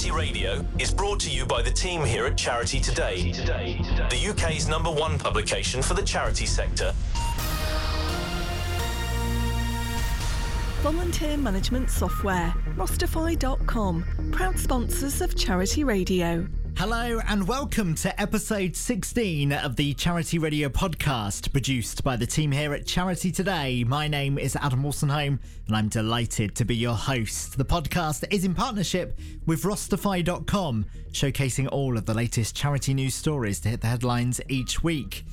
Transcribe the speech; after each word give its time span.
Charity 0.00 0.18
Radio 0.18 0.64
is 0.78 0.94
brought 0.94 1.20
to 1.20 1.30
you 1.30 1.44
by 1.44 1.60
the 1.60 1.70
team 1.70 2.02
here 2.02 2.24
at 2.24 2.34
Charity 2.38 2.80
Today, 2.80 3.32
the 3.32 4.28
UK's 4.30 4.66
number 4.66 4.90
one 4.90 5.18
publication 5.18 5.82
for 5.82 5.92
the 5.92 6.00
charity 6.00 6.46
sector. 6.46 6.94
Volunteer 10.80 11.36
management 11.36 11.90
software, 11.90 12.54
Rostify.com, 12.76 14.30
proud 14.32 14.58
sponsors 14.58 15.20
of 15.20 15.36
Charity 15.36 15.84
Radio. 15.84 16.46
Hello 16.80 17.20
and 17.28 17.46
welcome 17.46 17.94
to 17.96 18.18
episode 18.18 18.74
16 18.74 19.52
of 19.52 19.76
the 19.76 19.92
Charity 19.92 20.38
Radio 20.38 20.70
podcast 20.70 21.52
produced 21.52 22.02
by 22.02 22.16
the 22.16 22.26
team 22.26 22.50
here 22.50 22.72
at 22.72 22.86
Charity 22.86 23.30
Today. 23.30 23.84
My 23.84 24.08
name 24.08 24.38
is 24.38 24.56
Adam 24.56 24.82
Wolstenholme 24.82 25.38
and 25.66 25.76
I'm 25.76 25.90
delighted 25.90 26.54
to 26.54 26.64
be 26.64 26.74
your 26.74 26.94
host. 26.94 27.58
The 27.58 27.66
podcast 27.66 28.24
is 28.32 28.46
in 28.46 28.54
partnership 28.54 29.18
with 29.44 29.64
Rostify.com, 29.64 30.86
showcasing 31.12 31.68
all 31.70 31.98
of 31.98 32.06
the 32.06 32.14
latest 32.14 32.56
charity 32.56 32.94
news 32.94 33.14
stories 33.14 33.60
to 33.60 33.68
hit 33.68 33.82
the 33.82 33.86
headlines 33.86 34.40
each 34.48 34.82
week. 34.82 35.26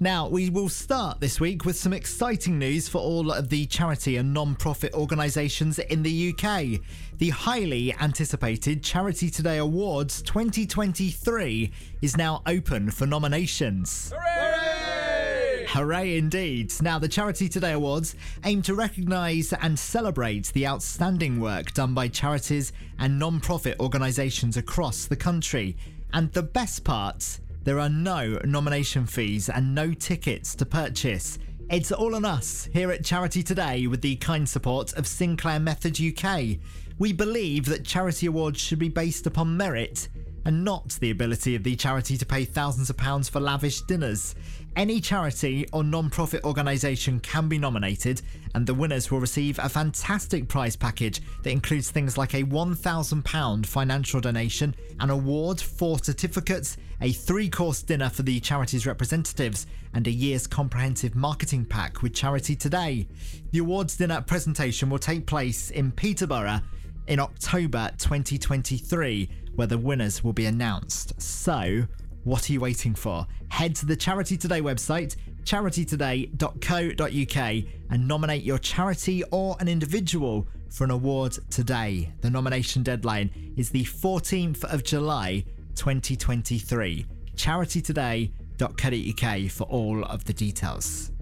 Now, 0.00 0.26
we 0.26 0.50
will 0.50 0.68
start 0.68 1.20
this 1.20 1.38
week 1.38 1.64
with 1.64 1.76
some 1.76 1.92
exciting 1.92 2.58
news 2.58 2.88
for 2.88 2.98
all 2.98 3.30
of 3.30 3.48
the 3.48 3.64
charity 3.66 4.16
and 4.16 4.34
non 4.34 4.56
profit 4.56 4.92
organisations 4.92 5.78
in 5.78 6.02
the 6.02 6.30
UK. 6.30 6.80
The 7.18 7.30
highly 7.30 7.94
anticipated 7.94 8.82
Charity 8.82 9.30
Today 9.30 9.58
Awards 9.58 10.20
2023 10.22 11.70
is 12.02 12.16
now 12.16 12.42
open 12.44 12.90
for 12.90 13.06
nominations. 13.06 14.12
Hooray! 14.12 15.66
Hooray 15.68 16.18
indeed. 16.18 16.72
Now, 16.82 16.98
the 16.98 17.08
Charity 17.08 17.48
Today 17.48 17.72
Awards 17.72 18.16
aim 18.44 18.62
to 18.62 18.74
recognise 18.74 19.52
and 19.52 19.78
celebrate 19.78 20.46
the 20.54 20.66
outstanding 20.66 21.38
work 21.38 21.72
done 21.72 21.94
by 21.94 22.08
charities 22.08 22.72
and 22.98 23.16
non 23.16 23.38
profit 23.38 23.78
organisations 23.78 24.56
across 24.56 25.06
the 25.06 25.16
country. 25.16 25.76
And 26.12 26.32
the 26.32 26.42
best 26.42 26.82
part, 26.82 27.38
there 27.64 27.80
are 27.80 27.88
no 27.88 28.38
nomination 28.44 29.06
fees 29.06 29.48
and 29.48 29.74
no 29.74 29.94
tickets 29.94 30.54
to 30.54 30.66
purchase. 30.66 31.38
It's 31.70 31.90
all 31.90 32.14
on 32.14 32.26
us 32.26 32.68
here 32.74 32.90
at 32.90 33.04
Charity 33.04 33.42
Today 33.42 33.86
with 33.86 34.02
the 34.02 34.16
kind 34.16 34.46
support 34.46 34.92
of 34.92 35.06
Sinclair 35.06 35.58
Method 35.58 35.98
UK. 35.98 36.58
We 36.98 37.14
believe 37.14 37.64
that 37.66 37.86
charity 37.86 38.26
awards 38.26 38.60
should 38.60 38.78
be 38.78 38.90
based 38.90 39.26
upon 39.26 39.56
merit 39.56 40.08
and 40.44 40.64
not 40.64 40.90
the 41.00 41.10
ability 41.10 41.54
of 41.54 41.62
the 41.62 41.76
charity 41.76 42.16
to 42.16 42.26
pay 42.26 42.44
thousands 42.44 42.90
of 42.90 42.96
pounds 42.96 43.28
for 43.28 43.40
lavish 43.40 43.80
dinners. 43.82 44.34
Any 44.76 45.00
charity 45.00 45.66
or 45.72 45.84
non 45.84 46.10
profit 46.10 46.44
organisation 46.44 47.20
can 47.20 47.48
be 47.48 47.58
nominated, 47.58 48.22
and 48.54 48.66
the 48.66 48.74
winners 48.74 49.10
will 49.10 49.20
receive 49.20 49.58
a 49.58 49.68
fantastic 49.68 50.48
prize 50.48 50.74
package 50.74 51.22
that 51.42 51.50
includes 51.50 51.90
things 51.90 52.18
like 52.18 52.34
a 52.34 52.42
£1,000 52.42 53.66
financial 53.66 54.20
donation, 54.20 54.74
an 54.98 55.10
award, 55.10 55.60
four 55.60 55.98
certificates, 55.98 56.76
a 57.00 57.12
three 57.12 57.48
course 57.48 57.82
dinner 57.82 58.10
for 58.10 58.22
the 58.22 58.40
charity's 58.40 58.86
representatives, 58.86 59.66
and 59.94 60.08
a 60.08 60.10
year's 60.10 60.48
comprehensive 60.48 61.14
marketing 61.14 61.64
pack 61.64 62.02
with 62.02 62.12
Charity 62.12 62.56
Today. 62.56 63.06
The 63.52 63.60
awards 63.60 63.96
dinner 63.96 64.22
presentation 64.22 64.90
will 64.90 64.98
take 64.98 65.24
place 65.26 65.70
in 65.70 65.92
Peterborough 65.92 66.60
in 67.06 67.20
October 67.20 67.90
2023, 67.98 69.28
where 69.54 69.66
the 69.66 69.78
winners 69.78 70.24
will 70.24 70.32
be 70.32 70.46
announced. 70.46 71.20
So, 71.20 71.84
what 72.24 72.48
are 72.48 72.52
you 72.52 72.60
waiting 72.60 72.94
for? 72.94 73.26
Head 73.48 73.74
to 73.76 73.86
the 73.86 73.96
Charity 73.96 74.36
Today 74.36 74.60
website, 74.60 75.16
charitytoday.co.uk, 75.44 77.64
and 77.90 78.08
nominate 78.08 78.42
your 78.42 78.58
charity 78.58 79.22
or 79.30 79.56
an 79.60 79.68
individual 79.68 80.48
for 80.70 80.84
an 80.84 80.90
award 80.90 81.38
today. 81.50 82.10
The 82.20 82.30
nomination 82.30 82.82
deadline 82.82 83.54
is 83.56 83.70
the 83.70 83.84
14th 83.84 84.64
of 84.64 84.82
July 84.82 85.44
2023. 85.76 87.06
charitytoday.co.uk 87.36 89.50
for 89.50 89.64
all 89.64 90.04
of 90.04 90.24
the 90.24 90.32
details. 90.32 91.12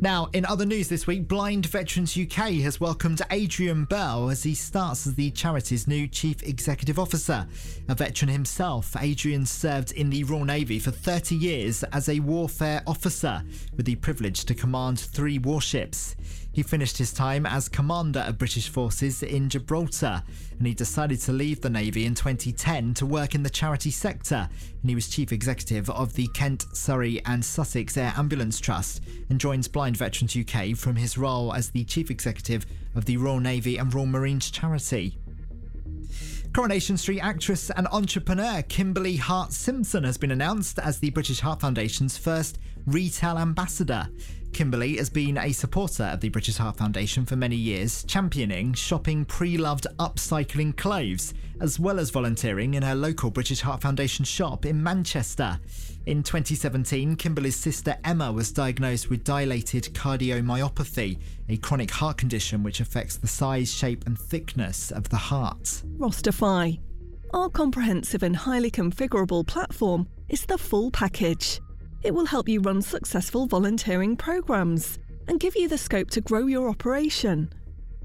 Now, 0.00 0.28
in 0.32 0.44
other 0.44 0.66
news 0.66 0.88
this 0.88 1.06
week, 1.06 1.26
Blind 1.26 1.66
Veterans 1.66 2.16
UK 2.16 2.52
has 2.62 2.80
welcomed 2.80 3.22
Adrian 3.30 3.84
Bell 3.84 4.30
as 4.30 4.42
he 4.42 4.54
starts 4.54 5.06
as 5.06 5.14
the 5.14 5.30
charity's 5.30 5.88
new 5.88 6.06
Chief 6.06 6.42
Executive 6.42 6.98
Officer. 6.98 7.46
A 7.88 7.94
veteran 7.94 8.30
himself, 8.30 8.94
Adrian 9.00 9.44
served 9.44 9.92
in 9.92 10.10
the 10.10 10.24
Royal 10.24 10.44
Navy 10.44 10.78
for 10.78 10.90
30 10.90 11.34
years 11.34 11.82
as 11.84 12.08
a 12.08 12.20
warfare 12.20 12.82
officer 12.86 13.42
with 13.76 13.86
the 13.86 13.96
privilege 13.96 14.44
to 14.44 14.54
command 14.54 15.00
three 15.00 15.38
warships. 15.38 16.14
He 16.58 16.64
finished 16.64 16.98
his 16.98 17.12
time 17.12 17.46
as 17.46 17.68
commander 17.68 18.18
of 18.18 18.36
British 18.36 18.68
forces 18.68 19.22
in 19.22 19.48
Gibraltar 19.48 20.24
and 20.58 20.66
he 20.66 20.74
decided 20.74 21.20
to 21.20 21.32
leave 21.32 21.60
the 21.60 21.70
Navy 21.70 22.04
in 22.04 22.16
2010 22.16 22.94
to 22.94 23.06
work 23.06 23.36
in 23.36 23.44
the 23.44 23.48
charity 23.48 23.92
sector. 23.92 24.48
And 24.80 24.90
he 24.90 24.96
was 24.96 25.08
chief 25.08 25.30
executive 25.30 25.88
of 25.88 26.14
the 26.14 26.26
Kent, 26.34 26.66
Surrey, 26.72 27.22
and 27.26 27.44
Sussex 27.44 27.96
Air 27.96 28.12
Ambulance 28.16 28.58
Trust 28.58 29.02
and 29.30 29.38
joins 29.38 29.68
Blind 29.68 29.96
Veterans 29.98 30.36
UK 30.36 30.76
from 30.76 30.96
his 30.96 31.16
role 31.16 31.54
as 31.54 31.70
the 31.70 31.84
chief 31.84 32.10
executive 32.10 32.66
of 32.96 33.04
the 33.04 33.18
Royal 33.18 33.38
Navy 33.38 33.76
and 33.76 33.94
Royal 33.94 34.06
Marines 34.06 34.50
charity. 34.50 35.16
Coronation 36.52 36.96
Street 36.96 37.20
actress 37.20 37.70
and 37.70 37.86
entrepreneur 37.92 38.62
Kimberly 38.62 39.14
Hart 39.14 39.52
Simpson 39.52 40.02
has 40.02 40.18
been 40.18 40.32
announced 40.32 40.80
as 40.80 40.98
the 40.98 41.10
British 41.10 41.38
Heart 41.38 41.60
Foundation's 41.60 42.18
first 42.18 42.58
retail 42.92 43.38
ambassador. 43.38 44.08
Kimberly 44.52 44.96
has 44.96 45.10
been 45.10 45.38
a 45.38 45.52
supporter 45.52 46.04
of 46.04 46.20
the 46.20 46.30
British 46.30 46.56
Heart 46.56 46.76
Foundation 46.76 47.24
for 47.24 47.36
many 47.36 47.56
years, 47.56 48.02
championing 48.04 48.72
shopping 48.72 49.24
pre 49.24 49.56
loved 49.56 49.86
upcycling 49.98 50.76
clothes, 50.76 51.34
as 51.60 51.78
well 51.78 51.98
as 51.98 52.10
volunteering 52.10 52.74
in 52.74 52.82
her 52.82 52.94
local 52.94 53.30
British 53.30 53.60
Heart 53.60 53.82
Foundation 53.82 54.24
shop 54.24 54.64
in 54.66 54.82
Manchester. 54.82 55.60
In 56.06 56.22
2017, 56.22 57.16
Kimberly's 57.16 57.56
sister 57.56 57.96
Emma 58.04 58.32
was 58.32 58.50
diagnosed 58.50 59.10
with 59.10 59.24
dilated 59.24 59.84
cardiomyopathy, 59.94 61.18
a 61.48 61.56
chronic 61.58 61.90
heart 61.90 62.16
condition 62.16 62.62
which 62.62 62.80
affects 62.80 63.16
the 63.16 63.28
size, 63.28 63.72
shape, 63.72 64.06
and 64.06 64.18
thickness 64.18 64.90
of 64.90 65.08
the 65.10 65.16
heart. 65.16 65.82
Rostify. 65.98 66.80
Our 67.34 67.50
comprehensive 67.50 68.22
and 68.22 68.34
highly 68.34 68.70
configurable 68.70 69.46
platform 69.46 70.08
is 70.30 70.46
the 70.46 70.56
full 70.56 70.90
package. 70.90 71.60
It 72.02 72.14
will 72.14 72.26
help 72.26 72.48
you 72.48 72.60
run 72.60 72.82
successful 72.82 73.46
volunteering 73.46 74.16
programs 74.16 74.98
and 75.26 75.40
give 75.40 75.56
you 75.56 75.68
the 75.68 75.78
scope 75.78 76.10
to 76.10 76.20
grow 76.20 76.46
your 76.46 76.68
operation. 76.68 77.50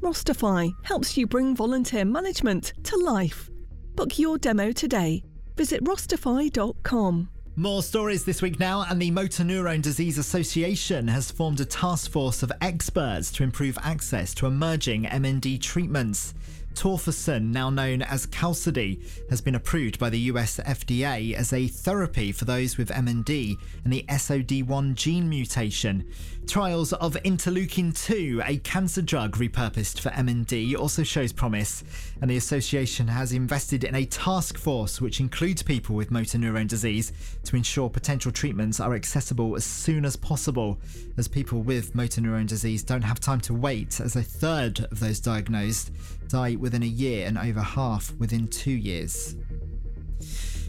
Rostify 0.01 0.73
helps 0.83 1.15
you 1.17 1.27
bring 1.27 1.55
volunteer 1.55 2.03
management 2.03 2.73
to 2.83 2.97
life. 2.97 3.49
Book 3.95 4.19
your 4.19 4.37
demo 4.37 4.71
today. 4.71 5.23
Visit 5.55 5.83
rostify.com. 5.83 7.29
More 7.55 7.83
stories 7.83 8.25
this 8.25 8.41
week 8.41 8.59
now, 8.59 8.83
and 8.89 8.99
the 8.99 9.11
Motor 9.11 9.43
Neurone 9.43 9.81
Disease 9.81 10.17
Association 10.17 11.07
has 11.07 11.29
formed 11.29 11.59
a 11.59 11.65
task 11.65 12.09
force 12.09 12.41
of 12.41 12.51
experts 12.61 13.31
to 13.33 13.43
improve 13.43 13.77
access 13.83 14.33
to 14.33 14.47
emerging 14.47 15.03
MND 15.03 15.61
treatments. 15.61 16.33
Tofersen, 16.75 17.51
now 17.51 17.69
known 17.69 18.01
as 18.01 18.25
Qalsody, 18.27 19.01
has 19.29 19.41
been 19.41 19.55
approved 19.55 19.99
by 19.99 20.09
the 20.09 20.19
US 20.19 20.59
FDA 20.59 21.33
as 21.33 21.53
a 21.53 21.67
therapy 21.67 22.31
for 22.31 22.45
those 22.45 22.77
with 22.77 22.89
MND 22.89 23.55
and 23.83 23.93
the 23.93 24.05
SOD1 24.09 24.95
gene 24.95 25.29
mutation. 25.29 26.05
Trials 26.45 26.91
of 26.93 27.13
interleukin 27.23 27.97
2, 27.97 28.41
a 28.45 28.57
cancer 28.57 29.01
drug 29.01 29.37
repurposed 29.37 29.99
for 29.99 30.09
MND, 30.09 30.77
also 30.77 31.01
shows 31.01 31.31
promise, 31.31 31.83
and 32.21 32.29
the 32.29 32.37
association 32.37 33.07
has 33.07 33.31
invested 33.31 33.85
in 33.85 33.95
a 33.95 34.05
task 34.05 34.57
force 34.57 34.99
which 34.99 35.21
includes 35.21 35.63
people 35.63 35.95
with 35.95 36.11
motor 36.11 36.37
neurone 36.37 36.67
disease 36.67 37.13
to 37.45 37.55
ensure 37.55 37.89
potential 37.89 38.31
treatments 38.31 38.81
are 38.81 38.93
accessible 38.93 39.55
as 39.55 39.63
soon 39.63 40.03
as 40.03 40.17
possible, 40.17 40.77
as 41.17 41.27
people 41.29 41.61
with 41.61 41.95
motor 41.95 42.19
neurone 42.19 42.45
disease 42.45 42.83
don't 42.83 43.03
have 43.03 43.19
time 43.19 43.39
to 43.39 43.53
wait, 43.53 44.01
as 44.01 44.15
a 44.17 44.23
third 44.23 44.81
of 44.91 44.99
those 44.99 45.19
diagnosed 45.21 45.91
die 46.27 46.55
within 46.63 46.81
a 46.81 46.87
year 46.87 47.27
and 47.27 47.37
over 47.37 47.61
half 47.61 48.11
within 48.15 48.47
two 48.47 48.71
years. 48.71 49.35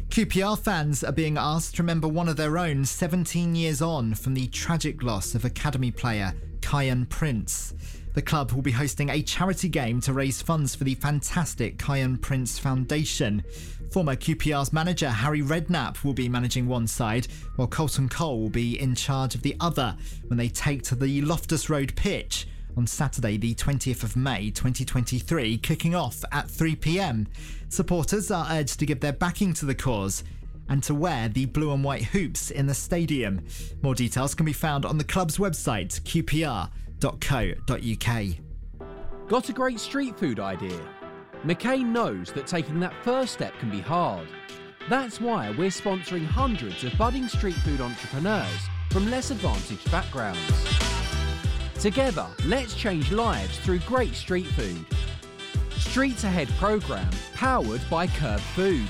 QPR 0.08 0.58
fans 0.58 1.02
are 1.02 1.12
being 1.12 1.38
asked 1.38 1.76
to 1.76 1.82
remember 1.82 2.06
one 2.06 2.28
of 2.28 2.36
their 2.36 2.58
own 2.58 2.84
17 2.84 3.54
years 3.54 3.80
on 3.80 4.14
from 4.14 4.34
the 4.34 4.48
tragic 4.48 5.02
loss 5.02 5.34
of 5.34 5.44
Academy 5.44 5.90
player 5.90 6.34
Kiyan 6.60 7.08
Prince. 7.08 7.74
The 8.14 8.22
club 8.22 8.52
will 8.52 8.62
be 8.62 8.70
hosting 8.70 9.10
a 9.10 9.22
charity 9.22 9.68
game 9.68 10.00
to 10.02 10.12
raise 10.12 10.42
funds 10.42 10.74
for 10.74 10.84
the 10.84 10.94
fantastic 10.94 11.78
Kiyan 11.78 12.20
Prince 12.20 12.58
Foundation. 12.58 13.42
Former 13.90 14.16
QPR's 14.16 14.72
manager 14.72 15.10
Harry 15.10 15.42
Redknapp 15.42 16.04
will 16.04 16.12
be 16.12 16.28
managing 16.28 16.66
one 16.66 16.86
side, 16.86 17.28
while 17.56 17.68
Carlton 17.68 18.08
Cole 18.08 18.40
will 18.40 18.50
be 18.50 18.80
in 18.80 18.94
charge 18.94 19.34
of 19.34 19.42
the 19.42 19.56
other 19.60 19.96
when 20.26 20.38
they 20.38 20.48
take 20.48 20.82
to 20.84 20.94
the 20.94 21.22
Loftus 21.22 21.70
Road 21.70 21.94
pitch 21.96 22.46
on 22.76 22.86
Saturday, 22.86 23.36
the 23.36 23.54
20th 23.54 24.02
of 24.02 24.16
May 24.16 24.50
2023, 24.50 25.58
kicking 25.58 25.94
off 25.94 26.24
at 26.32 26.50
3 26.50 26.76
pm. 26.76 27.26
Supporters 27.68 28.30
are 28.30 28.46
urged 28.50 28.78
to 28.78 28.86
give 28.86 29.00
their 29.00 29.12
backing 29.12 29.52
to 29.54 29.66
the 29.66 29.74
cause 29.74 30.24
and 30.68 30.82
to 30.82 30.94
wear 30.94 31.28
the 31.28 31.46
blue 31.46 31.72
and 31.72 31.84
white 31.84 32.04
hoops 32.04 32.50
in 32.50 32.66
the 32.66 32.74
stadium. 32.74 33.44
More 33.82 33.94
details 33.94 34.34
can 34.34 34.46
be 34.46 34.52
found 34.52 34.84
on 34.84 34.98
the 34.98 35.04
club's 35.04 35.38
website, 35.38 36.00
qpr.co.uk. 36.02 36.68
Got 39.28 39.48
a 39.48 39.52
great 39.52 39.80
street 39.80 40.18
food 40.18 40.40
idea? 40.40 40.80
McCain 41.44 41.86
knows 41.86 42.32
that 42.32 42.46
taking 42.46 42.80
that 42.80 42.94
first 43.02 43.34
step 43.34 43.52
can 43.58 43.70
be 43.70 43.80
hard. 43.80 44.28
That's 44.88 45.20
why 45.20 45.50
we're 45.50 45.68
sponsoring 45.68 46.26
hundreds 46.26 46.84
of 46.84 46.96
budding 46.98 47.28
street 47.28 47.56
food 47.56 47.80
entrepreneurs 47.80 48.68
from 48.90 49.10
less 49.10 49.30
advantaged 49.30 49.90
backgrounds. 49.90 50.93
Together, 51.84 52.26
let's 52.46 52.74
change 52.74 53.12
lives 53.12 53.58
through 53.58 53.78
great 53.80 54.14
street 54.14 54.46
food. 54.46 54.86
Streets 55.76 56.24
Ahead 56.24 56.48
programme 56.56 57.10
powered 57.34 57.82
by 57.90 58.06
KERB 58.06 58.40
Food. 58.40 58.88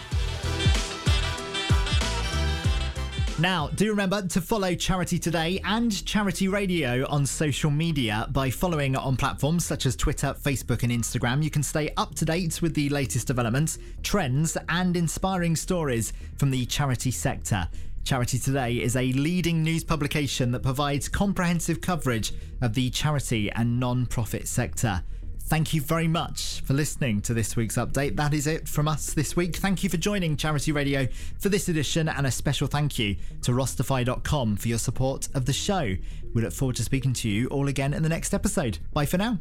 Now, 3.41 3.67
do 3.75 3.91
remember 3.91 4.23
to 4.29 4.41
follow 4.41 4.76
Charity 4.76 5.19
Today 5.19 5.61
and 5.64 6.06
Charity 6.06 6.46
Radio 6.46 7.05
on 7.08 7.26
social 7.26 7.73
media 7.73 8.29
by 8.31 8.49
following 8.49 8.94
on 8.94 9.17
platforms 9.17 9.67
such 9.67 9.87
as 9.87 9.96
Twitter, 9.96 10.32
Facebook, 10.41 10.85
and 10.85 10.93
Instagram. 10.93 11.43
You 11.43 11.50
can 11.50 11.64
stay 11.64 11.93
up 11.96 12.14
to 12.14 12.25
date 12.25 12.62
with 12.62 12.75
the 12.75 12.88
latest 12.91 13.26
developments, 13.26 13.76
trends, 14.05 14.56
and 14.69 14.96
inspiring 14.96 15.56
stories 15.56 16.12
from 16.37 16.52
the 16.52 16.64
charity 16.67 17.11
sector. 17.11 17.69
Charity 18.05 18.39
Today 18.39 18.83
is 18.83 18.97
a 18.97 19.12
leading 19.15 19.62
news 19.62 19.83
publication 19.83 20.51
that 20.53 20.62
provides 20.62 21.09
comprehensive 21.09 21.81
coverage 21.81 22.35
of 22.61 22.75
the 22.75 22.91
charity 22.91 23.51
and 23.53 23.81
non 23.81 24.05
profit 24.05 24.47
sector. 24.47 25.03
Thank 25.46 25.75
you 25.75 25.82
very 25.82 26.08
much 26.08 26.62
for 26.62 26.73
listening 26.73 27.20
to 27.23 27.35
this 27.35 27.55
week's 27.55 27.76
update. 27.76 28.17
That 28.17 28.32
is 28.32 28.46
it 28.46 28.67
from 28.67 28.88
us 28.88 29.12
this 29.12 29.37
week. 29.37 29.56
Thank 29.56 29.85
you 29.85 29.91
for 29.91 29.99
joining 29.99 30.38
Charity 30.38 30.73
Radio 30.73 31.06
for 31.38 31.50
this 31.50 31.69
edition, 31.69 32.08
and 32.08 32.26
a 32.26 32.31
special 32.31 32.67
thank 32.67 32.99
you 32.99 33.17
to 33.43 33.52
Rostify.com 33.52 34.56
for 34.56 34.69
your 34.69 34.79
support 34.79 35.29
of 35.35 35.44
the 35.44 35.52
show. 35.52 35.96
We 36.35 36.43
look 36.43 36.52
forward 36.55 36.76
to 36.76 36.82
speaking 36.82 37.12
to 37.14 37.29
you 37.29 37.46
all 37.49 37.69
again 37.69 37.93
in 37.93 38.02
the 38.02 38.08
next 38.08 38.32
episode. 38.32 38.79
Bye 38.94 39.05
for 39.05 39.19
now. 39.19 39.38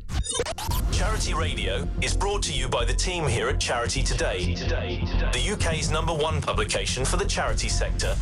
Charity 0.92 1.34
Radio 1.34 1.88
is 2.02 2.16
brought 2.16 2.44
to 2.44 2.54
you 2.54 2.68
by 2.68 2.84
the 2.84 2.94
team 2.94 3.26
here 3.26 3.48
at 3.48 3.60
Charity 3.60 4.04
Today, 4.04 4.56
the 4.56 5.54
UK's 5.54 5.90
number 5.90 6.14
one 6.14 6.42
publication 6.42 7.06
for 7.06 7.16
the 7.16 7.26
charity 7.26 7.70
sector. 7.70 8.16